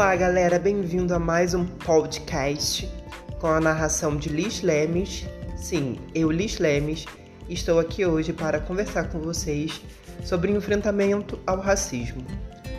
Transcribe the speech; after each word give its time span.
Olá, 0.00 0.16
galera, 0.16 0.58
bem-vindo 0.58 1.14
a 1.14 1.18
mais 1.18 1.52
um 1.52 1.66
podcast 1.66 2.90
com 3.38 3.48
a 3.48 3.60
narração 3.60 4.16
de 4.16 4.30
Liz 4.30 4.62
Lemes. 4.62 5.26
Sim, 5.58 5.98
eu, 6.14 6.30
Liz 6.30 6.58
Lemes, 6.58 7.04
estou 7.50 7.78
aqui 7.78 8.06
hoje 8.06 8.32
para 8.32 8.60
conversar 8.60 9.10
com 9.10 9.20
vocês 9.20 9.82
sobre 10.24 10.52
enfrentamento 10.52 11.38
ao 11.46 11.60
racismo. 11.60 12.24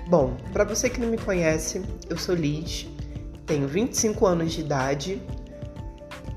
Bom, 0.07 0.35
para 0.51 0.63
você 0.63 0.89
que 0.89 0.99
não 0.99 1.09
me 1.09 1.17
conhece, 1.19 1.83
eu 2.09 2.17
sou 2.17 2.33
Liz, 2.33 2.87
tenho 3.45 3.67
25 3.67 4.25
anos 4.25 4.53
de 4.53 4.61
idade, 4.61 5.21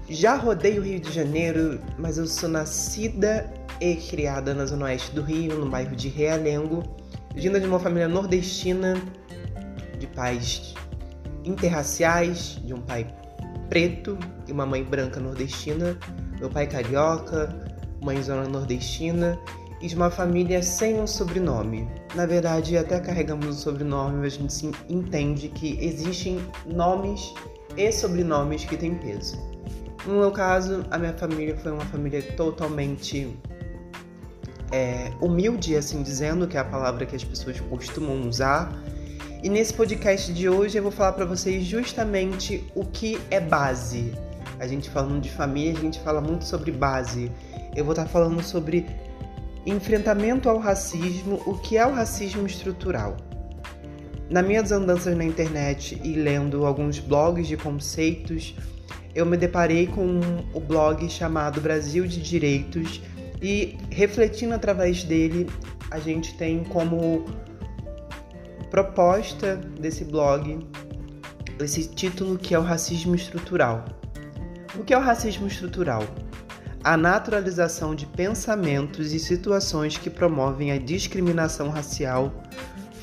já 0.07 0.37
rodei 0.37 0.79
o 0.79 0.82
Rio 0.82 1.01
de 1.01 1.11
Janeiro, 1.11 1.80
mas 1.96 2.19
eu 2.19 2.27
sou 2.27 2.51
nascida 2.51 3.51
e 3.80 3.96
criada 3.96 4.52
na 4.52 4.66
zona 4.66 4.85
oeste 4.85 5.12
do 5.12 5.23
Rio, 5.23 5.60
no 5.60 5.71
bairro 5.71 5.96
de 5.96 6.10
Realengo, 6.10 6.82
vinda 7.35 7.59
de 7.59 7.66
uma 7.66 7.80
família 7.80 8.07
nordestina 8.07 8.96
de 8.96 9.23
pais 10.14 10.74
interraciais, 11.45 12.60
de 12.64 12.73
um 12.73 12.80
pai 12.80 13.06
preto 13.68 14.18
e 14.46 14.52
uma 14.52 14.66
mãe 14.66 14.82
branca 14.82 15.20
nordestina, 15.20 15.96
meu 16.38 16.50
pai 16.50 16.66
carioca, 16.66 17.54
mãe 18.02 18.23
zona 18.23 18.48
nordestina 18.48 19.38
e 19.80 19.88
de 19.88 19.95
uma 19.95 20.10
família 20.10 20.62
sem 20.62 21.00
um 21.00 21.06
sobrenome. 21.06 21.88
Na 22.14 22.27
verdade, 22.27 22.77
até 22.77 23.00
carregamos 23.00 23.46
um 23.46 23.52
sobrenome, 23.52 24.16
mas 24.16 24.34
a 24.34 24.38
gente 24.38 24.70
entende 24.88 25.48
que 25.48 25.78
existem 25.84 26.38
nomes 26.66 27.34
e 27.76 27.90
sobrenomes 27.92 28.65
que 28.65 28.76
têm 28.76 28.95
peso. 28.95 29.37
No 30.06 30.20
meu 30.20 30.30
caso, 30.30 30.84
a 30.90 30.98
minha 30.98 31.15
família 31.15 31.56
foi 31.56 31.73
uma 31.73 31.84
família 31.87 32.23
totalmente 32.34 33.37
é, 34.70 35.10
humilde, 35.21 35.76
assim 35.76 36.02
dizendo, 36.02 36.46
que 36.46 36.56
é 36.56 36.60
a 36.60 36.65
palavra 36.65 37.06
que 37.06 37.16
as 37.16 37.24
pessoas 37.24 37.59
costumam 37.60 38.28
usar. 38.28 38.73
E 39.45 39.48
nesse 39.50 39.74
podcast 39.74 40.32
de 40.32 40.48
hoje 40.48 40.78
eu 40.78 40.82
vou 40.82 40.90
falar 40.90 41.12
para 41.12 41.26
vocês 41.26 41.64
justamente 41.64 42.64
o 42.74 42.82
que 42.82 43.20
é 43.30 43.38
base. 43.38 44.14
A 44.59 44.66
gente 44.66 44.88
falando 44.88 45.20
de 45.20 45.30
família, 45.30 45.78
a 45.78 45.82
gente 45.82 46.00
fala 46.00 46.18
muito 46.18 46.46
sobre 46.46 46.73
base. 46.73 47.30
Eu 47.76 47.84
vou 47.84 47.92
estar 47.92 48.04
tá 48.04 48.09
falando 48.09 48.42
sobre 48.42 48.87
enfrentamento 49.66 50.48
ao 50.48 50.56
racismo, 50.56 51.42
o 51.45 51.59
que 51.59 51.76
é 51.76 51.87
o 51.87 51.92
racismo 51.92 52.46
estrutural. 52.46 53.18
Nas 54.30 54.46
minhas 54.46 54.72
andanças 54.72 55.15
na 55.15 55.24
internet 55.24 56.00
e 56.02 56.15
lendo 56.15 56.65
alguns 56.65 56.98
blogs 56.98 57.46
de 57.46 57.59
conceitos, 57.59 58.56
eu 59.15 59.26
me 59.26 59.37
deparei 59.37 59.87
com 59.87 60.20
o 60.54 60.60
blog 60.60 61.06
chamado 61.10 61.60
Brasil 61.60 62.06
de 62.06 62.18
Direitos 62.22 63.02
e 63.42 63.76
refletindo 63.90 64.54
através 64.54 65.04
dele, 65.04 65.50
a 65.91 65.98
gente 65.98 66.32
tem 66.38 66.65
como 66.65 67.26
proposta 68.75 69.55
desse 69.55 70.05
blog 70.05 70.67
esse 71.61 71.87
título 71.91 72.37
que 72.37 72.56
é 72.56 72.59
o 72.59 72.62
racismo 72.62 73.15
estrutural. 73.15 73.84
O 74.75 74.83
que 74.83 74.93
é 74.93 74.99
o 74.99 75.00
racismo 75.00 75.47
estrutural? 75.47 76.03
A 76.83 76.97
naturalização 76.97 77.95
de 77.95 78.05
pensamentos 78.05 79.12
e 79.12 79.21
situações 79.21 79.97
que 79.97 80.11
promovem 80.11 80.72
a 80.72 80.77
discriminação 80.77 81.69
racial 81.69 82.33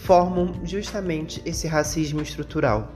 formam 0.04 0.60
justamente 0.66 1.42
esse 1.46 1.70
racismo 1.70 2.22
estrutural. 2.22 2.92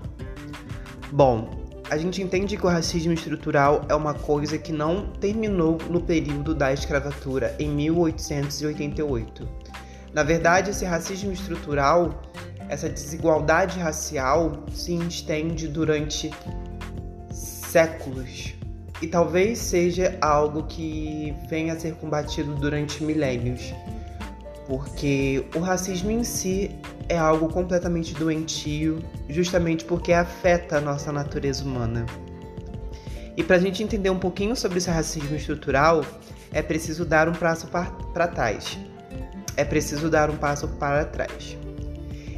Bom, 1.14 1.50
a 1.90 1.98
gente 1.98 2.22
entende 2.22 2.58
que 2.58 2.66
o 2.66 2.70
racismo 2.70 3.14
estrutural 3.14 3.86
é 3.88 3.96
uma 3.96 4.14
coisa 4.14 4.58
que 4.58 4.74
não 4.74 5.14
terminou 5.14 5.78
no 5.90 6.02
período 6.02 6.54
da 6.54 6.74
escravatura, 6.74 7.56
em 7.58 7.70
1888. 7.70 9.48
Na 10.16 10.24
verdade, 10.24 10.72
esse 10.72 10.86
racismo 10.86 11.34
estrutural, 11.34 12.22
essa 12.70 12.90
desigualdade 12.90 13.80
racial, 13.80 14.64
se 14.72 14.96
estende 14.96 15.68
durante 15.68 16.32
séculos 17.32 18.54
e 19.02 19.08
talvez 19.08 19.60
seja 19.60 20.18
algo 20.22 20.64
que 20.64 21.36
venha 21.50 21.74
a 21.74 21.80
ser 21.80 21.96
combatido 21.96 22.56
durante 22.56 23.04
milênios, 23.04 23.74
porque 24.68 25.46
o 25.56 25.60
racismo 25.60 26.10
em 26.10 26.24
si 26.24 26.72
é 27.08 27.18
algo 27.18 27.50
completamente 27.50 28.14
doentio, 28.14 29.04
justamente 29.30 29.86
porque 29.86 30.14
afeta 30.14 30.78
a 30.78 30.82
nossa 30.82 31.12
natureza 31.12 31.64
humana. 31.64 32.06
E 33.38 33.44
para 33.44 33.58
a 33.58 33.60
gente 33.60 33.84
entender 33.84 34.10
um 34.10 34.18
pouquinho 34.18 34.56
sobre 34.56 34.78
esse 34.78 34.90
racismo 34.90 35.36
estrutural, 35.36 36.06
é 36.54 36.62
preciso 36.62 37.04
dar 37.06 37.28
um 37.28 37.34
passo 37.34 37.68
para 37.68 38.28
trás. 38.28 38.80
É 39.58 39.66
preciso 39.66 40.10
dar 40.10 40.30
um 40.30 40.38
passo 40.38 40.68
para 40.68 41.04
trás. 41.04 41.58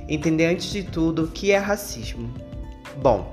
Entender 0.08 0.46
antes 0.46 0.72
de 0.72 0.84
tudo 0.84 1.24
o 1.24 1.28
que 1.28 1.52
é 1.52 1.58
racismo. 1.58 2.34
Bom, 3.02 3.32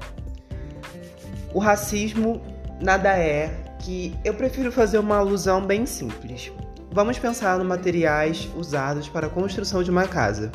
o 1.53 1.59
racismo 1.59 2.43
nada 2.81 3.17
é 3.17 3.65
que 3.81 4.15
eu 4.25 4.35
prefiro 4.35 4.73
fazer 4.73 4.99
uma 4.99 5.17
alusão 5.17 5.65
bem 5.65 5.87
simples. 5.87 6.51
Vamos 6.91 7.19
pensar 7.19 7.59
nos 7.59 7.67
materiais 7.67 8.49
usados 8.57 9.09
para 9.09 9.27
a 9.27 9.31
construção 9.31 9.83
de 9.83 9.91
uma 9.91 10.07
casa. 10.07 10.51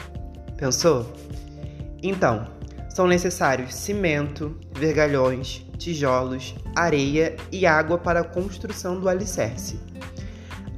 Pensou? 0.58 1.06
Então, 2.02 2.48
são 2.90 3.08
necessários 3.08 3.76
cimento, 3.76 4.58
vergalhões, 4.74 5.66
tijolos, 5.78 6.56
areia 6.76 7.36
e 7.52 7.66
água 7.66 7.98
para 7.98 8.22
a 8.22 8.24
construção 8.24 9.00
do 9.00 9.08
alicerce. 9.08 9.80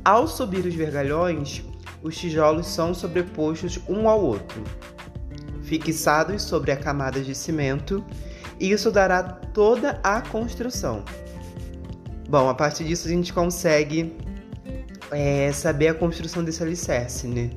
Ao 0.04 0.28
subir 0.28 0.66
os 0.66 0.76
vergalhões, 0.76 1.64
os 2.04 2.18
tijolos 2.18 2.68
são 2.68 2.94
sobrepostos 2.94 3.80
um 3.88 4.10
ao 4.10 4.20
outro, 4.20 4.64
fixados 5.80 6.42
sobre 6.42 6.72
a 6.72 6.76
camada 6.76 7.22
de 7.22 7.34
cimento, 7.34 8.04
e 8.60 8.72
isso 8.72 8.92
dará 8.92 9.24
toda 9.24 10.00
a 10.04 10.22
construção. 10.22 11.06
Bom, 12.28 12.50
a 12.50 12.54
partir 12.54 12.84
disso 12.84 13.08
a 13.08 13.12
gente 13.12 13.32
consegue 13.32 14.18
é, 15.12 15.52
saber 15.54 15.88
a 15.88 15.94
construção 15.94 16.44
desse 16.44 16.62
alicerce, 16.62 17.28
né? 17.28 17.50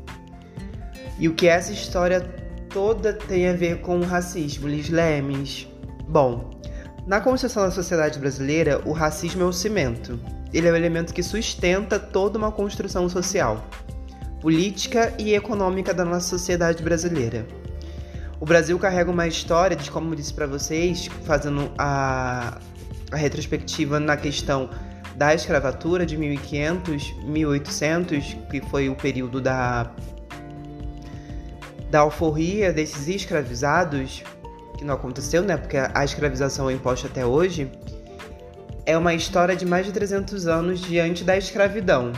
E 1.18 1.28
o 1.28 1.34
que 1.34 1.48
essa 1.48 1.72
história 1.72 2.20
toda 2.68 3.12
tem 3.12 3.48
a 3.48 3.52
ver 3.52 3.80
com 3.80 3.98
o 3.98 4.04
racismo, 4.04 4.68
Liz 4.68 4.88
Lemes? 4.88 5.68
Bom, 6.08 6.50
na 7.06 7.20
construção 7.20 7.64
da 7.64 7.70
sociedade 7.72 8.18
brasileira, 8.18 8.80
o 8.84 8.92
racismo 8.92 9.42
é 9.42 9.46
o 9.46 9.52
cimento. 9.52 10.18
Ele 10.52 10.68
é 10.68 10.72
o 10.72 10.76
elemento 10.76 11.12
que 11.12 11.22
sustenta 11.22 11.98
toda 11.98 12.38
uma 12.38 12.52
construção 12.52 13.08
social, 13.08 13.64
política 14.40 15.12
e 15.18 15.34
econômica 15.34 15.92
da 15.92 16.04
nossa 16.04 16.28
sociedade 16.28 16.82
brasileira. 16.82 17.46
O 18.40 18.44
Brasil 18.46 18.78
carrega 18.78 19.10
uma 19.10 19.26
história 19.26 19.76
de, 19.76 19.90
como 19.90 20.14
disse 20.14 20.34
para 20.34 20.46
vocês, 20.46 21.06
fazendo 21.24 21.70
a, 21.78 22.58
a 23.10 23.16
retrospectiva 23.16 24.00
na 24.00 24.16
questão 24.16 24.68
da 25.16 25.34
escravatura 25.34 26.04
de 26.04 26.16
1500, 26.16 27.14
1800, 27.24 28.36
que 28.50 28.60
foi 28.68 28.88
o 28.88 28.96
período 28.96 29.40
da 29.40 29.90
da 31.90 32.00
alforria 32.00 32.72
desses 32.72 33.06
escravizados, 33.06 34.24
que 34.76 34.84
não 34.84 34.94
aconteceu, 34.94 35.44
né? 35.44 35.56
Porque 35.56 35.76
a 35.76 36.04
escravização 36.04 36.68
é 36.68 36.72
imposta 36.72 37.06
até 37.06 37.24
hoje, 37.24 37.70
é 38.84 38.98
uma 38.98 39.14
história 39.14 39.54
de 39.54 39.64
mais 39.64 39.86
de 39.86 39.92
300 39.92 40.48
anos 40.48 40.80
diante 40.80 41.22
da 41.22 41.36
escravidão. 41.36 42.10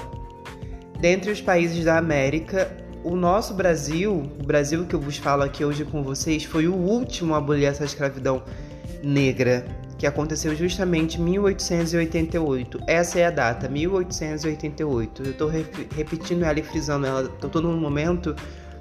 Dentre 0.99 1.31
os 1.31 1.43
países 1.43 1.85
da 1.85 1.99
América, 1.99 2.75
o 3.07 3.15
nosso 3.15 3.55
Brasil, 3.55 4.13
o 4.13 4.43
Brasil 4.45 4.85
que 4.85 4.93
eu 4.93 5.01
vos 5.01 5.17
falo 5.17 5.45
aqui 5.45 5.65
hoje 5.65 5.85
com 5.85 6.03
vocês, 6.03 6.43
foi 6.43 6.67
o 6.67 6.75
último 6.75 7.35
a 7.35 7.39
abolir 7.39 7.67
essa 7.67 7.85
escravidão 7.85 8.43
negra, 9.01 9.65
que 9.97 10.09
aconteceu 10.09 10.57
justamente 10.57 11.21
em 11.21 11.23
1888. 11.23 12.81
Essa 12.85 13.21
é 13.21 13.27
a 13.27 13.31
data, 13.31 13.69
1888. 13.69 15.23
Eu 15.23 15.31
estou 15.31 15.49
repetindo 15.49 16.43
ela 16.43 16.59
e 16.59 16.63
frisando 16.65 17.07
ela 17.07 17.29
todo 17.29 17.69
momento 17.69 18.35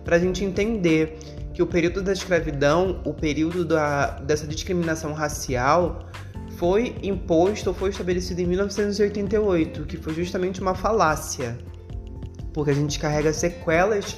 para 0.03 0.15
a 0.15 0.19
gente 0.19 0.43
entender 0.43 1.19
que 1.53 1.61
o 1.61 1.67
período 1.67 2.01
da 2.01 2.11
escravidão, 2.11 3.01
o 3.05 3.13
período 3.13 3.63
da, 3.63 4.07
dessa 4.21 4.47
discriminação 4.47 5.13
racial, 5.13 6.09
foi 6.57 6.95
imposto 7.03 7.69
ou 7.69 7.75
foi 7.75 7.91
estabelecido 7.91 8.41
em 8.41 8.47
1988, 8.47 9.85
que 9.85 9.97
foi 9.97 10.15
justamente 10.15 10.61
uma 10.61 10.73
falácia, 10.73 11.55
porque 12.55 12.71
a 12.71 12.73
gente 12.73 12.97
carrega 12.97 13.33
sequelas 13.33 14.15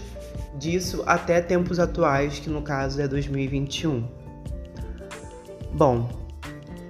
disso 0.60 1.04
até 1.08 1.42
tempos 1.42 1.80
atuais, 1.80 2.38
que 2.38 2.52
no 2.52 2.62
caso 2.62 3.02
é 3.02 3.08
2021. 3.08 4.08
Bom, 5.74 6.08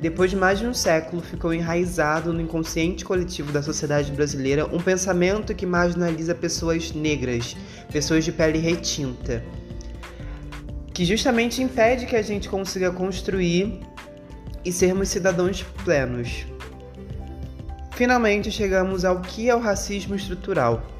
depois 0.01 0.29
de 0.29 0.35
mais 0.35 0.59
de 0.59 0.67
um 0.67 0.73
século, 0.73 1.21
ficou 1.21 1.53
enraizado 1.53 2.33
no 2.33 2.41
inconsciente 2.41 3.05
coletivo 3.05 3.49
da 3.53 3.63
sociedade 3.63 4.11
brasileira 4.11 4.65
um 4.65 4.77
pensamento 4.77 5.55
que 5.55 5.65
marginaliza 5.65 6.35
pessoas 6.35 6.91
negras, 6.91 7.55
pessoas 7.93 8.25
de 8.25 8.33
pele 8.33 8.59
retinta, 8.59 9.41
que 10.93 11.05
justamente 11.05 11.63
impede 11.63 12.05
que 12.05 12.17
a 12.17 12.21
gente 12.21 12.49
consiga 12.49 12.91
construir 12.91 13.79
e 14.65 14.71
sermos 14.71 15.07
cidadãos 15.07 15.63
plenos. 15.85 16.45
Finalmente 17.93 18.51
chegamos 18.51 19.05
ao 19.05 19.21
que 19.21 19.49
é 19.49 19.55
o 19.55 19.59
racismo 19.59 20.13
estrutural. 20.13 20.96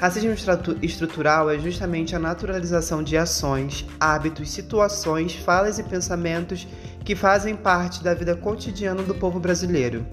Racismo 0.00 0.32
estrutural 0.80 1.50
é 1.50 1.58
justamente 1.58 2.14
a 2.14 2.20
naturalização 2.20 3.02
de 3.02 3.16
ações, 3.16 3.84
hábitos, 3.98 4.48
situações, 4.48 5.34
falas 5.34 5.80
e 5.80 5.82
pensamentos 5.82 6.68
que 7.04 7.16
fazem 7.16 7.56
parte 7.56 8.04
da 8.04 8.14
vida 8.14 8.36
cotidiana 8.36 9.02
do 9.02 9.12
povo 9.12 9.40
brasileiro 9.40 10.06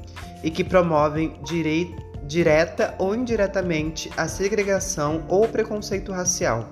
e 0.43 0.49
que 0.49 0.63
promovem 0.63 1.39
direta 2.23 2.95
ou 2.97 3.13
indiretamente 3.13 4.11
a 4.17 4.27
segregação 4.27 5.23
ou 5.27 5.47
preconceito 5.47 6.11
racial. 6.11 6.71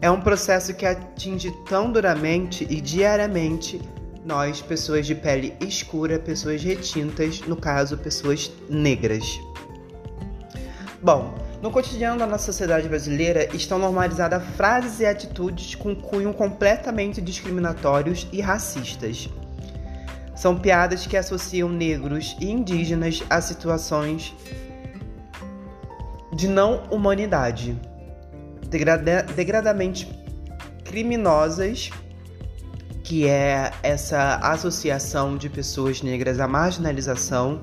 É 0.00 0.08
um 0.08 0.20
processo 0.20 0.72
que 0.72 0.86
atinge 0.86 1.50
tão 1.68 1.90
duramente 1.90 2.64
e 2.70 2.80
diariamente 2.80 3.80
nós, 4.24 4.62
pessoas 4.62 5.04
de 5.04 5.16
pele 5.16 5.54
escura, 5.60 6.18
pessoas 6.20 6.62
retintas, 6.62 7.40
no 7.40 7.56
caso, 7.56 7.98
pessoas 7.98 8.52
negras. 8.68 9.40
Bom, 11.02 11.34
no 11.64 11.70
cotidiano 11.70 12.18
da 12.18 12.26
nossa 12.26 12.44
sociedade 12.44 12.86
brasileira 12.86 13.48
estão 13.56 13.78
normalizadas 13.78 14.44
frases 14.54 15.00
e 15.00 15.06
atitudes 15.06 15.74
com 15.74 15.96
cunho 15.96 16.34
completamente 16.34 17.22
discriminatórios 17.22 18.28
e 18.30 18.42
racistas. 18.42 19.30
São 20.36 20.58
piadas 20.58 21.06
que 21.06 21.16
associam 21.16 21.70
negros 21.70 22.36
e 22.38 22.50
indígenas 22.50 23.22
a 23.30 23.40
situações 23.40 24.34
de 26.34 26.48
não 26.48 26.82
humanidade, 26.90 27.74
degrada 28.68 29.22
degradamente 29.22 30.06
criminosas, 30.84 31.90
que 33.02 33.26
é 33.26 33.72
essa 33.82 34.34
associação 34.36 35.38
de 35.38 35.48
pessoas 35.48 36.02
negras 36.02 36.40
à 36.40 36.46
marginalização, 36.46 37.62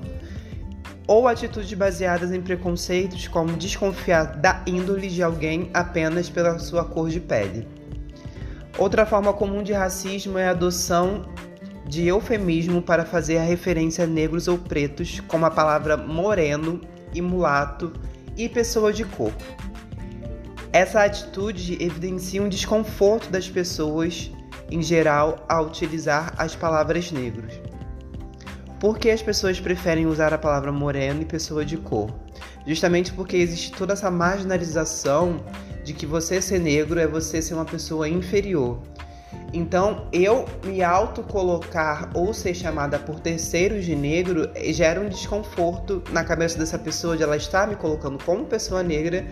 ou 1.06 1.26
atitudes 1.26 1.72
baseadas 1.74 2.32
em 2.32 2.40
preconceitos, 2.40 3.26
como 3.28 3.56
desconfiar 3.56 4.36
da 4.36 4.62
índole 4.66 5.08
de 5.08 5.22
alguém 5.22 5.70
apenas 5.74 6.28
pela 6.28 6.58
sua 6.58 6.84
cor 6.84 7.08
de 7.08 7.20
pele. 7.20 7.66
Outra 8.78 9.04
forma 9.04 9.32
comum 9.32 9.62
de 9.62 9.72
racismo 9.72 10.38
é 10.38 10.48
a 10.48 10.50
adoção 10.50 11.26
de 11.86 12.06
eufemismo 12.06 12.80
para 12.80 13.04
fazer 13.04 13.38
a 13.38 13.42
referência 13.42 14.04
a 14.04 14.06
negros 14.06 14.48
ou 14.48 14.56
pretos, 14.56 15.20
como 15.28 15.44
a 15.44 15.50
palavra 15.50 15.96
moreno 15.96 16.80
e 17.12 17.20
mulato 17.20 17.92
e 18.36 18.48
pessoa 18.48 18.92
de 18.92 19.04
cor. 19.04 19.32
Essa 20.72 21.04
atitude 21.04 21.82
evidencia 21.84 22.42
um 22.42 22.48
desconforto 22.48 23.28
das 23.28 23.46
pessoas 23.46 24.30
em 24.70 24.80
geral 24.80 25.44
ao 25.46 25.66
utilizar 25.66 26.32
as 26.38 26.56
palavras 26.56 27.12
negros. 27.12 27.52
Por 28.82 28.98
que 28.98 29.10
as 29.10 29.22
pessoas 29.22 29.60
preferem 29.60 30.06
usar 30.06 30.34
a 30.34 30.38
palavra 30.38 30.72
moreno 30.72 31.22
e 31.22 31.24
pessoa 31.24 31.64
de 31.64 31.76
cor? 31.76 32.12
Justamente 32.66 33.12
porque 33.12 33.36
existe 33.36 33.70
toda 33.70 33.92
essa 33.92 34.10
marginalização 34.10 35.40
de 35.84 35.92
que 35.92 36.04
você 36.04 36.42
ser 36.42 36.58
negro 36.58 36.98
é 36.98 37.06
você 37.06 37.40
ser 37.40 37.54
uma 37.54 37.64
pessoa 37.64 38.08
inferior. 38.08 38.80
Então, 39.52 40.08
eu 40.12 40.46
me 40.64 40.82
autocolocar 40.82 42.10
ou 42.12 42.34
ser 42.34 42.54
chamada 42.54 42.98
por 42.98 43.20
terceiros 43.20 43.84
de 43.84 43.94
negro 43.94 44.50
gera 44.72 45.00
um 45.00 45.08
desconforto 45.08 46.02
na 46.10 46.24
cabeça 46.24 46.58
dessa 46.58 46.76
pessoa 46.76 47.16
de 47.16 47.22
ela 47.22 47.36
estar 47.36 47.68
me 47.68 47.76
colocando 47.76 48.18
como 48.24 48.46
pessoa 48.46 48.82
negra 48.82 49.24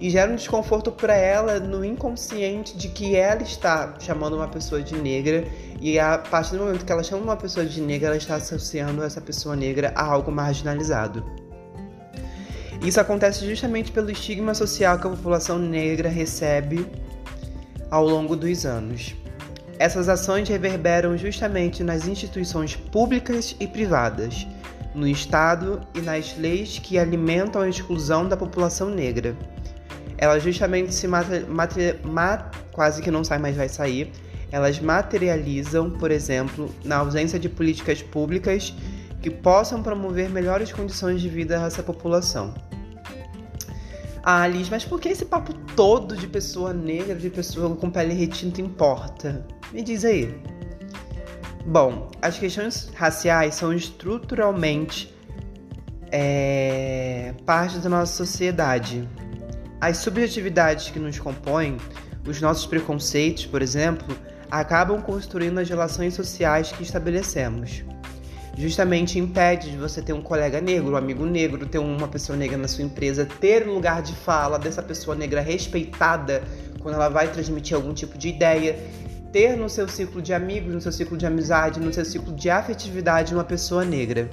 e 0.00 0.10
gera 0.10 0.30
um 0.30 0.36
desconforto 0.36 0.92
para 0.92 1.14
ela 1.14 1.58
no 1.58 1.84
inconsciente 1.84 2.76
de 2.76 2.88
que 2.88 3.16
ela 3.16 3.42
está 3.42 3.94
chamando 3.98 4.36
uma 4.36 4.48
pessoa 4.48 4.82
de 4.82 4.94
negra 4.94 5.44
e 5.80 5.98
a 5.98 6.18
partir 6.18 6.56
do 6.56 6.64
momento 6.64 6.84
que 6.84 6.92
ela 6.92 7.02
chama 7.02 7.22
uma 7.22 7.36
pessoa 7.36 7.64
de 7.64 7.80
negra, 7.80 8.08
ela 8.08 8.16
está 8.16 8.36
associando 8.36 9.02
essa 9.02 9.20
pessoa 9.20 9.54
negra 9.54 9.92
a 9.94 10.04
algo 10.04 10.30
marginalizado. 10.30 11.24
Isso 12.82 13.00
acontece 13.00 13.46
justamente 13.46 13.90
pelo 13.90 14.10
estigma 14.10 14.54
social 14.54 14.98
que 14.98 15.06
a 15.06 15.10
população 15.10 15.58
negra 15.58 16.08
recebe 16.08 16.86
ao 17.90 18.06
longo 18.06 18.36
dos 18.36 18.64
anos. 18.64 19.14
Essas 19.78 20.08
ações 20.08 20.48
reverberam 20.48 21.16
justamente 21.16 21.84
nas 21.84 22.06
instituições 22.06 22.74
públicas 22.74 23.54
e 23.60 23.66
privadas, 23.66 24.46
no 24.94 25.06
Estado 25.06 25.80
e 25.94 26.00
nas 26.00 26.36
leis 26.36 26.78
que 26.78 26.98
alimentam 26.98 27.62
a 27.62 27.68
exclusão 27.68 28.28
da 28.28 28.36
população 28.36 28.90
negra. 28.90 29.36
Elas 30.18 30.42
justamente 30.42 30.92
se 30.92 31.08
quase 32.72 33.00
que 33.00 33.10
não 33.10 33.22
sai, 33.22 33.38
mas 33.38 33.56
vai 33.56 33.68
sair. 33.68 34.12
Elas 34.50 34.80
materializam, 34.80 35.90
por 35.90 36.10
exemplo, 36.10 36.74
na 36.84 36.96
ausência 36.96 37.38
de 37.38 37.48
políticas 37.48 38.02
públicas 38.02 38.74
que 39.22 39.30
possam 39.30 39.82
promover 39.82 40.28
melhores 40.28 40.72
condições 40.72 41.20
de 41.20 41.28
vida 41.28 41.62
a 41.62 41.66
essa 41.66 41.82
população. 41.82 42.54
Ah, 44.22 44.46
Liz, 44.46 44.68
mas 44.68 44.84
por 44.84 45.00
que 45.00 45.08
esse 45.08 45.24
papo 45.24 45.54
todo 45.74 46.16
de 46.16 46.26
pessoa 46.26 46.72
negra, 46.72 47.14
de 47.14 47.30
pessoa 47.30 47.74
com 47.76 47.90
pele 47.90 48.14
retinta 48.14 48.60
importa? 48.60 49.46
Me 49.72 49.82
diz 49.82 50.04
aí. 50.04 50.34
Bom, 51.64 52.10
as 52.20 52.38
questões 52.38 52.90
raciais 52.94 53.54
são 53.54 53.72
estruturalmente 53.72 55.14
é, 56.10 57.34
parte 57.44 57.78
da 57.78 57.88
nossa 57.88 58.12
sociedade. 58.12 59.08
As 59.80 59.98
subjetividades 59.98 60.90
que 60.90 60.98
nos 60.98 61.18
compõem, 61.18 61.76
os 62.26 62.40
nossos 62.40 62.66
preconceitos, 62.66 63.46
por 63.46 63.62
exemplo, 63.62 64.16
acabam 64.50 65.00
construindo 65.00 65.58
as 65.58 65.68
relações 65.68 66.14
sociais 66.14 66.72
que 66.72 66.82
estabelecemos. 66.82 67.84
Justamente 68.56 69.20
impede 69.20 69.70
de 69.70 69.76
você 69.76 70.02
ter 70.02 70.12
um 70.12 70.20
colega 70.20 70.60
negro, 70.60 70.94
um 70.94 70.96
amigo 70.96 71.24
negro, 71.24 71.64
ter 71.64 71.78
uma 71.78 72.08
pessoa 72.08 72.36
negra 72.36 72.58
na 72.58 72.66
sua 72.66 72.82
empresa, 72.82 73.24
ter 73.24 73.68
um 73.68 73.74
lugar 73.74 74.02
de 74.02 74.12
fala 74.14 74.58
dessa 74.58 74.82
pessoa 74.82 75.14
negra 75.14 75.40
respeitada 75.40 76.42
quando 76.80 76.96
ela 76.96 77.08
vai 77.08 77.28
transmitir 77.28 77.76
algum 77.76 77.94
tipo 77.94 78.18
de 78.18 78.28
ideia 78.28 78.76
ter 79.32 79.56
no 79.56 79.68
seu 79.68 79.88
ciclo 79.88 80.22
de 80.22 80.32
amigos, 80.32 80.72
no 80.72 80.80
seu 80.80 80.92
ciclo 80.92 81.16
de 81.16 81.26
amizade, 81.26 81.80
no 81.80 81.92
seu 81.92 82.04
ciclo 82.04 82.34
de 82.34 82.48
afetividade 82.50 83.34
uma 83.34 83.44
pessoa 83.44 83.84
negra. 83.84 84.28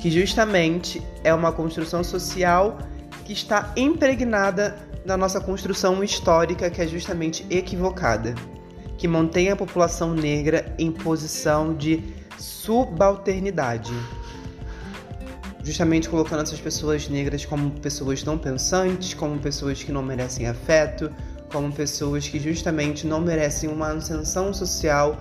Que 0.00 0.10
justamente 0.10 1.02
é 1.24 1.32
uma 1.32 1.52
construção 1.52 2.02
social 2.02 2.78
que 3.24 3.32
está 3.32 3.72
impregnada 3.76 4.76
na 5.04 5.16
nossa 5.16 5.40
construção 5.40 6.02
histórica, 6.02 6.70
que 6.70 6.80
é 6.80 6.86
justamente 6.86 7.44
equivocada, 7.50 8.34
que 8.96 9.08
mantém 9.08 9.50
a 9.50 9.56
população 9.56 10.14
negra 10.14 10.74
em 10.78 10.92
posição 10.92 11.74
de 11.74 12.02
subalternidade. 12.38 13.92
Justamente 15.64 16.08
colocando 16.08 16.42
essas 16.42 16.60
pessoas 16.60 17.08
negras 17.08 17.44
como 17.44 17.70
pessoas 17.70 18.24
não 18.24 18.36
pensantes, 18.36 19.14
como 19.14 19.38
pessoas 19.38 19.82
que 19.82 19.92
não 19.92 20.02
merecem 20.02 20.48
afeto, 20.48 21.12
como 21.52 21.72
pessoas 21.72 22.26
que 22.26 22.38
justamente 22.40 23.06
não 23.06 23.20
merecem 23.20 23.68
uma 23.68 23.92
ascensão 23.92 24.52
social 24.52 25.16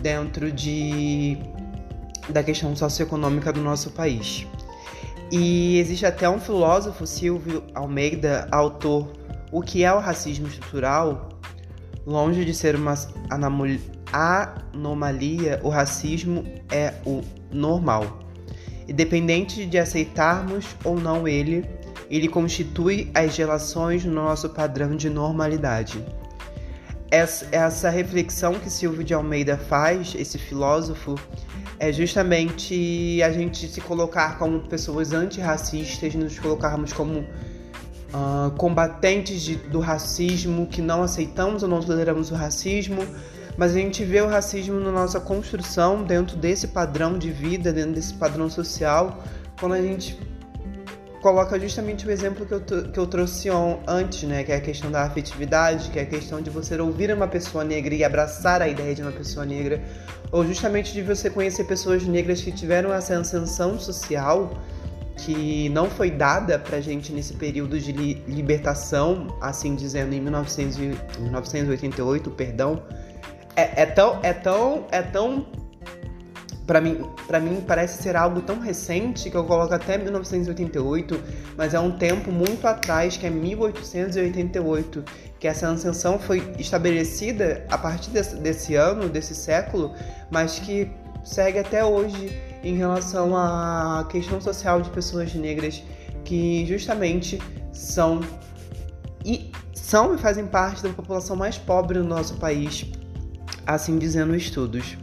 dentro 0.00 0.50
de 0.50 1.38
da 2.28 2.42
questão 2.42 2.74
socioeconômica 2.74 3.52
do 3.52 3.60
nosso 3.60 3.90
país. 3.90 4.46
E 5.30 5.78
existe 5.80 6.06
até 6.06 6.30
um 6.30 6.38
filósofo, 6.38 7.04
Silvio 7.04 7.64
Almeida, 7.74 8.46
autor 8.52 9.12
O 9.50 9.60
que 9.60 9.82
é 9.82 9.92
o 9.92 9.98
racismo 9.98 10.46
estrutural? 10.46 11.30
Longe 12.06 12.44
de 12.44 12.54
ser 12.54 12.76
uma 12.76 12.94
anomalia, 14.72 15.60
o 15.64 15.68
racismo 15.68 16.44
é 16.70 16.94
o 17.04 17.22
normal. 17.50 18.20
Independente 18.88 19.66
de 19.66 19.78
aceitarmos 19.78 20.76
ou 20.84 21.00
não 21.00 21.26
ele, 21.26 21.68
ele 22.08 22.28
constitui 22.28 23.10
as 23.12 23.36
relações 23.36 24.04
no 24.04 24.12
nosso 24.14 24.48
padrão 24.50 24.94
de 24.94 25.10
normalidade. 25.10 26.04
Essa 27.10 27.90
reflexão 27.90 28.54
que 28.54 28.70
Silvio 28.70 29.02
de 29.02 29.14
Almeida 29.14 29.56
faz, 29.56 30.14
esse 30.16 30.38
filósofo, 30.38 31.16
é 31.78 31.92
justamente 31.92 33.22
a 33.22 33.30
gente 33.30 33.68
se 33.68 33.80
colocar 33.80 34.38
como 34.38 34.60
pessoas 34.60 35.12
antirracistas, 35.12 36.14
nos 36.14 36.38
colocarmos 36.38 36.92
como 36.92 37.20
uh, 37.20 38.50
combatentes 38.56 39.42
de, 39.42 39.56
do 39.56 39.80
racismo, 39.80 40.66
que 40.66 40.80
não 40.80 41.02
aceitamos 41.02 41.62
ou 41.62 41.68
não 41.68 41.80
toleramos 41.80 42.30
o 42.30 42.34
racismo, 42.34 43.06
mas 43.56 43.72
a 43.72 43.78
gente 43.78 44.04
vê 44.04 44.20
o 44.20 44.28
racismo 44.28 44.78
na 44.80 44.92
nossa 44.92 45.20
construção 45.20 46.02
dentro 46.02 46.36
desse 46.36 46.68
padrão 46.68 47.18
de 47.18 47.30
vida, 47.30 47.72
dentro 47.72 47.92
desse 47.92 48.14
padrão 48.14 48.50
social, 48.50 49.22
quando 49.58 49.74
a 49.74 49.82
gente 49.82 50.18
coloca 51.26 51.58
justamente 51.58 52.06
o 52.06 52.10
exemplo 52.12 52.46
que 52.46 52.54
eu, 52.54 52.60
que 52.60 52.96
eu 53.00 53.04
trouxe 53.04 53.48
antes, 53.84 54.22
né? 54.22 54.44
Que 54.44 54.52
é 54.52 54.56
a 54.58 54.60
questão 54.60 54.92
da 54.92 55.02
afetividade, 55.02 55.90
que 55.90 55.98
é 55.98 56.02
a 56.02 56.06
questão 56.06 56.40
de 56.40 56.50
você 56.50 56.80
ouvir 56.80 57.12
uma 57.12 57.26
pessoa 57.26 57.64
negra 57.64 57.92
e 57.92 58.04
abraçar 58.04 58.62
a 58.62 58.68
ideia 58.68 58.94
de 58.94 59.02
uma 59.02 59.10
pessoa 59.10 59.44
negra, 59.44 59.82
ou 60.30 60.46
justamente 60.46 60.92
de 60.92 61.02
você 61.02 61.28
conhecer 61.28 61.64
pessoas 61.64 62.04
negras 62.04 62.40
que 62.40 62.52
tiveram 62.52 62.94
essa 62.94 63.18
ascensão 63.18 63.76
social 63.76 64.56
que 65.16 65.68
não 65.70 65.90
foi 65.90 66.12
dada 66.12 66.60
pra 66.60 66.80
gente 66.80 67.12
nesse 67.12 67.34
período 67.34 67.80
de 67.80 67.90
li 67.90 68.22
libertação, 68.28 69.26
assim 69.40 69.74
dizendo, 69.74 70.14
em 70.14 70.20
1900 70.20 70.76
1988, 71.18 72.30
perdão. 72.30 72.80
É, 73.56 73.82
é, 73.82 73.86
tão, 73.86 74.20
é, 74.22 74.32
tão, 74.32 74.86
é 74.92 75.02
tão 75.02 75.44
para 76.66 76.80
mim, 76.80 77.04
para 77.26 77.38
mim 77.38 77.62
parece 77.64 78.02
ser 78.02 78.16
algo 78.16 78.40
tão 78.40 78.58
recente 78.58 79.30
que 79.30 79.36
eu 79.36 79.44
coloco 79.44 79.72
até 79.72 79.96
1988, 79.96 81.22
mas 81.56 81.74
é 81.74 81.80
um 81.80 81.92
tempo 81.92 82.32
muito 82.32 82.66
atrás, 82.66 83.16
que 83.16 83.24
é 83.24 83.30
1888, 83.30 85.04
que 85.38 85.46
essa 85.46 85.70
ascensão 85.70 86.18
foi 86.18 86.42
estabelecida 86.58 87.64
a 87.70 87.78
partir 87.78 88.10
desse, 88.10 88.36
desse 88.36 88.74
ano, 88.74 89.08
desse 89.08 89.34
século, 89.34 89.94
mas 90.30 90.58
que 90.58 90.90
segue 91.22 91.60
até 91.60 91.84
hoje 91.84 92.36
em 92.64 92.76
relação 92.76 93.36
à 93.36 94.06
questão 94.10 94.40
social 94.40 94.80
de 94.80 94.90
pessoas 94.90 95.32
negras 95.34 95.82
que 96.24 96.66
justamente 96.66 97.40
são 97.72 98.20
e 99.24 99.52
são 99.72 100.14
e 100.14 100.18
fazem 100.18 100.46
parte 100.46 100.82
da 100.82 100.88
população 100.88 101.36
mais 101.36 101.56
pobre 101.56 101.98
do 101.98 102.04
nosso 102.04 102.34
país, 102.38 102.86
assim 103.64 103.98
dizendo 103.98 104.34
estudos. 104.34 104.96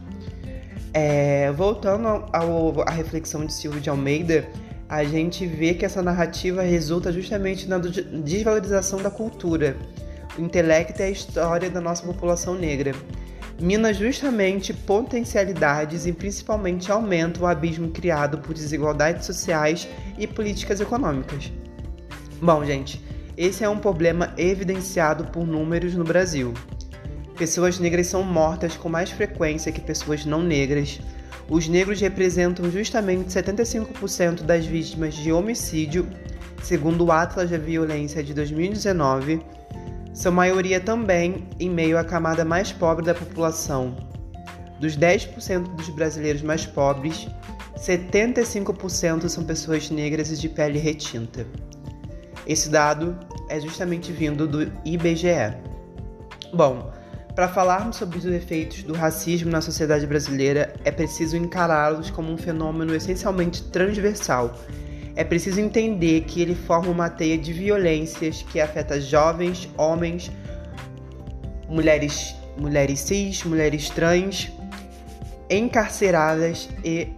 É, 0.96 1.50
voltando 1.50 2.06
à 2.86 2.90
reflexão 2.92 3.44
de 3.44 3.52
Silvio 3.52 3.80
de 3.80 3.90
Almeida, 3.90 4.48
a 4.88 5.02
gente 5.02 5.44
vê 5.44 5.74
que 5.74 5.84
essa 5.84 6.00
narrativa 6.00 6.62
resulta 6.62 7.10
justamente 7.10 7.68
na 7.68 7.78
desvalorização 7.78 9.02
da 9.02 9.10
cultura, 9.10 9.76
o 10.38 10.40
intelecto 10.40 11.00
e 11.00 11.04
a 11.04 11.10
história 11.10 11.68
da 11.68 11.80
nossa 11.80 12.06
população 12.06 12.54
negra. 12.54 12.92
Mina 13.60 13.92
justamente 13.92 14.72
potencialidades 14.72 16.06
e 16.06 16.12
principalmente 16.12 16.92
aumenta 16.92 17.40
o 17.40 17.46
abismo 17.46 17.90
criado 17.90 18.38
por 18.38 18.54
desigualdades 18.54 19.26
sociais 19.26 19.88
e 20.16 20.28
políticas 20.28 20.80
econômicas. 20.80 21.52
Bom, 22.40 22.64
gente, 22.64 23.04
esse 23.36 23.64
é 23.64 23.68
um 23.68 23.78
problema 23.78 24.32
evidenciado 24.36 25.24
por 25.24 25.44
números 25.44 25.94
no 25.94 26.04
Brasil. 26.04 26.54
Pessoas 27.36 27.80
negras 27.80 28.06
são 28.06 28.22
mortas 28.22 28.76
com 28.76 28.88
mais 28.88 29.10
frequência 29.10 29.72
que 29.72 29.80
pessoas 29.80 30.24
não 30.24 30.42
negras. 30.42 31.00
Os 31.48 31.68
negros 31.68 32.00
representam 32.00 32.70
justamente 32.70 33.28
75% 33.28 34.42
das 34.42 34.64
vítimas 34.64 35.14
de 35.14 35.32
homicídio, 35.32 36.08
segundo 36.62 37.04
o 37.04 37.12
Atlas 37.12 37.50
da 37.50 37.58
Violência 37.58 38.22
de 38.22 38.32
2019, 38.32 39.42
sua 40.14 40.30
maioria 40.30 40.78
também 40.78 41.48
em 41.58 41.68
meio 41.68 41.98
à 41.98 42.04
camada 42.04 42.44
mais 42.44 42.70
pobre 42.70 43.04
da 43.04 43.14
população. 43.14 43.96
Dos 44.78 44.96
10% 44.96 45.74
dos 45.74 45.88
brasileiros 45.88 46.40
mais 46.40 46.64
pobres, 46.64 47.26
75% 47.76 49.28
são 49.28 49.42
pessoas 49.44 49.90
negras 49.90 50.30
e 50.30 50.36
de 50.36 50.48
pele 50.48 50.78
retinta. 50.78 51.44
Esse 52.46 52.68
dado 52.68 53.18
é 53.48 53.58
justamente 53.60 54.12
vindo 54.12 54.46
do 54.46 54.72
IBGE. 54.84 55.56
Bom, 56.52 56.92
para 57.34 57.48
falarmos 57.48 57.96
sobre 57.96 58.18
os 58.18 58.24
efeitos 58.24 58.84
do 58.84 58.94
racismo 58.94 59.50
na 59.50 59.60
sociedade 59.60 60.06
brasileira, 60.06 60.72
é 60.84 60.90
preciso 60.90 61.36
encará-los 61.36 62.10
como 62.10 62.32
um 62.32 62.38
fenômeno 62.38 62.94
essencialmente 62.94 63.62
transversal. 63.64 64.56
É 65.16 65.24
preciso 65.24 65.60
entender 65.60 66.22
que 66.22 66.40
ele 66.40 66.54
forma 66.54 66.90
uma 66.90 67.08
teia 67.08 67.36
de 67.36 67.52
violências 67.52 68.42
que 68.42 68.60
afeta 68.60 69.00
jovens, 69.00 69.68
homens, 69.76 70.30
mulheres, 71.68 72.34
mulheres 72.56 73.00
cis, 73.00 73.42
mulheres 73.42 73.90
trans, 73.90 74.50
encarceradas 75.50 76.68
e 76.84 77.08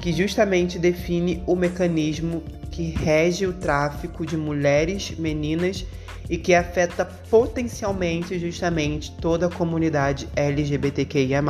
que 0.00 0.12
justamente 0.12 0.78
define 0.78 1.42
o 1.46 1.56
mecanismo 1.56 2.42
que 2.70 2.90
rege 2.90 3.46
o 3.46 3.52
tráfico 3.52 4.24
de 4.24 4.36
mulheres, 4.36 5.12
meninas 5.18 5.84
e 5.84 6.09
que 6.36 6.54
afeta 6.54 7.04
potencialmente 7.04 8.38
justamente 8.38 9.12
toda 9.20 9.46
a 9.46 9.50
comunidade 9.50 10.28
LGBTQIA+, 10.36 11.42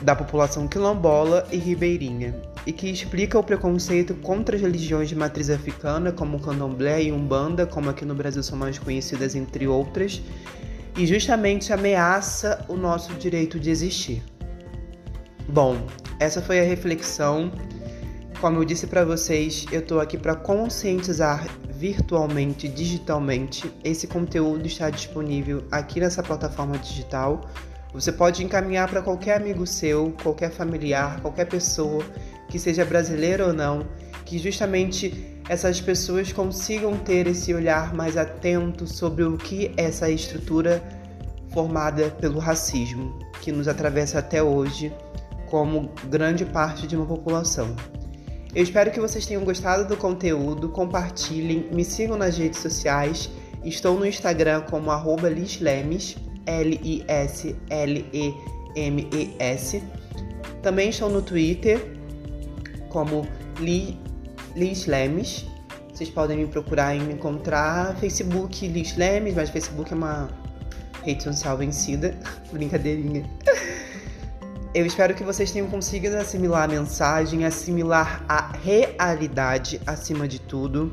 da 0.00 0.14
população 0.14 0.68
quilombola 0.68 1.46
e 1.50 1.56
ribeirinha, 1.56 2.34
e 2.64 2.72
que 2.72 2.88
explica 2.88 3.38
o 3.38 3.42
preconceito 3.42 4.14
contra 4.14 4.54
as 4.54 4.62
religiões 4.62 5.08
de 5.08 5.16
matriz 5.16 5.50
africana, 5.50 6.12
como 6.12 6.40
candomblé 6.40 7.04
e 7.04 7.12
umbanda, 7.12 7.66
como 7.66 7.90
aqui 7.90 8.04
no 8.04 8.14
Brasil 8.14 8.42
são 8.42 8.56
mais 8.56 8.78
conhecidas 8.78 9.34
entre 9.34 9.66
outras, 9.66 10.22
e 10.96 11.06
justamente 11.06 11.72
ameaça 11.72 12.64
o 12.68 12.76
nosso 12.76 13.14
direito 13.14 13.58
de 13.58 13.70
existir. 13.70 14.22
Bom, 15.48 15.78
essa 16.20 16.42
foi 16.42 16.60
a 16.60 16.64
reflexão. 16.64 17.50
Como 18.40 18.60
eu 18.60 18.64
disse 18.64 18.86
para 18.86 19.04
vocês, 19.04 19.66
eu 19.72 19.80
estou 19.80 19.98
aqui 19.98 20.16
para 20.16 20.36
conscientizar 20.36 21.44
virtualmente, 21.70 22.68
digitalmente. 22.68 23.68
Esse 23.82 24.06
conteúdo 24.06 24.64
está 24.64 24.88
disponível 24.90 25.64
aqui 25.72 25.98
nessa 25.98 26.22
plataforma 26.22 26.78
digital. 26.78 27.40
Você 27.92 28.12
pode 28.12 28.44
encaminhar 28.44 28.88
para 28.88 29.02
qualquer 29.02 29.40
amigo 29.40 29.66
seu, 29.66 30.14
qualquer 30.22 30.52
familiar, 30.52 31.20
qualquer 31.20 31.46
pessoa 31.46 32.04
que 32.48 32.60
seja 32.60 32.84
brasileira 32.84 33.44
ou 33.44 33.52
não, 33.52 33.84
que 34.24 34.38
justamente 34.38 35.36
essas 35.48 35.80
pessoas 35.80 36.32
consigam 36.32 36.96
ter 36.96 37.26
esse 37.26 37.52
olhar 37.52 37.92
mais 37.92 38.16
atento 38.16 38.86
sobre 38.86 39.24
o 39.24 39.36
que 39.36 39.74
é 39.76 39.86
essa 39.86 40.08
estrutura 40.08 40.80
formada 41.52 42.08
pelo 42.20 42.38
racismo 42.38 43.18
que 43.42 43.50
nos 43.50 43.66
atravessa 43.66 44.20
até 44.20 44.40
hoje 44.40 44.92
como 45.46 45.90
grande 46.08 46.44
parte 46.44 46.86
de 46.86 46.94
uma 46.94 47.06
população. 47.06 47.74
Eu 48.54 48.62
espero 48.62 48.90
que 48.90 48.98
vocês 48.98 49.26
tenham 49.26 49.44
gostado 49.44 49.86
do 49.86 49.96
conteúdo, 49.96 50.70
compartilhem, 50.70 51.68
me 51.70 51.84
sigam 51.84 52.16
nas 52.16 52.38
redes 52.38 52.60
sociais. 52.60 53.30
Estou 53.62 53.98
no 53.98 54.06
Instagram 54.06 54.62
como 54.62 54.90
arroba 54.90 55.28
lislemes, 55.28 56.16
L-I-S-L-E-M-E-S. 56.46 57.52
Também 60.62 60.88
estou 60.88 61.10
no 61.10 61.20
Twitter 61.20 61.78
como 62.88 63.28
Li, 63.60 63.98
Lislemes. 64.56 65.44
Vocês 65.92 66.08
podem 66.08 66.38
me 66.38 66.46
procurar 66.46 66.94
e 66.96 67.00
me 67.00 67.12
encontrar. 67.12 67.96
Facebook 67.96 68.66
Lislemes, 68.66 69.34
mas 69.34 69.50
Facebook 69.50 69.92
é 69.92 69.96
uma 69.96 70.30
rede 71.04 71.22
social 71.22 71.58
vencida. 71.58 72.14
Brincadeirinha. 72.50 73.28
Eu 74.74 74.84
espero 74.84 75.14
que 75.14 75.24
vocês 75.24 75.50
tenham 75.50 75.66
conseguido 75.66 76.16
assimilar 76.16 76.64
a 76.64 76.68
mensagem, 76.68 77.46
assimilar 77.46 78.22
a 78.28 78.52
realidade 78.52 79.80
acima 79.86 80.28
de 80.28 80.38
tudo. 80.38 80.92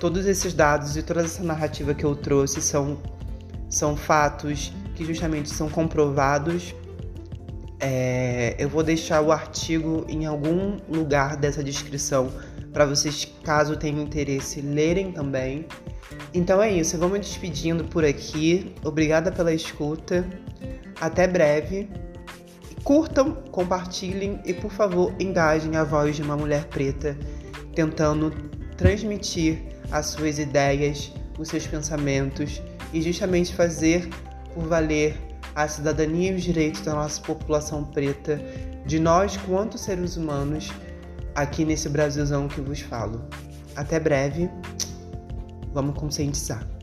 Todos 0.00 0.26
esses 0.26 0.52
dados 0.52 0.96
e 0.96 1.02
toda 1.02 1.22
essa 1.22 1.42
narrativa 1.42 1.94
que 1.94 2.04
eu 2.04 2.16
trouxe 2.16 2.60
são, 2.60 2.98
são 3.70 3.96
fatos 3.96 4.72
que 4.96 5.04
justamente 5.04 5.48
são 5.48 5.68
comprovados. 5.68 6.74
É, 7.78 8.56
eu 8.58 8.68
vou 8.68 8.82
deixar 8.82 9.20
o 9.20 9.30
artigo 9.30 10.04
em 10.08 10.26
algum 10.26 10.78
lugar 10.88 11.36
dessa 11.36 11.62
descrição 11.62 12.32
para 12.72 12.84
vocês, 12.84 13.32
caso 13.44 13.76
tenham 13.76 14.02
interesse, 14.02 14.60
lerem 14.60 15.12
também. 15.12 15.66
Então 16.32 16.60
é 16.60 16.72
isso, 16.72 16.96
eu 16.96 17.00
vou 17.00 17.08
me 17.08 17.20
despedindo 17.20 17.84
por 17.84 18.04
aqui. 18.04 18.74
Obrigada 18.82 19.30
pela 19.30 19.52
escuta. 19.52 20.26
Até 21.00 21.28
breve. 21.28 21.88
Curtam, 22.84 23.32
compartilhem 23.50 24.40
e, 24.44 24.52
por 24.52 24.70
favor, 24.70 25.14
engajem 25.18 25.74
a 25.74 25.84
voz 25.84 26.16
de 26.16 26.22
uma 26.22 26.36
mulher 26.36 26.66
preta, 26.66 27.16
tentando 27.74 28.30
transmitir 28.76 29.62
as 29.90 30.06
suas 30.06 30.38
ideias, 30.38 31.10
os 31.38 31.48
seus 31.48 31.66
pensamentos 31.66 32.60
e 32.92 33.00
justamente 33.00 33.54
fazer 33.54 34.06
por 34.52 34.64
valer 34.66 35.16
a 35.54 35.66
cidadania 35.66 36.32
e 36.32 36.34
os 36.34 36.42
direitos 36.42 36.82
da 36.82 36.92
nossa 36.92 37.22
população 37.22 37.84
preta, 37.84 38.38
de 38.84 38.98
nós 39.00 39.34
quanto 39.38 39.78
seres 39.78 40.18
humanos, 40.18 40.70
aqui 41.34 41.64
nesse 41.64 41.88
Brasilzão 41.88 42.48
que 42.48 42.60
vos 42.60 42.80
falo. 42.80 43.24
Até 43.74 43.98
breve, 43.98 44.50
vamos 45.72 45.98
conscientizar. 45.98 46.73